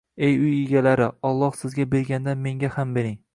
[0.27, 3.21] Ey uy egalari, Alloh sizga bergandan menga ham bering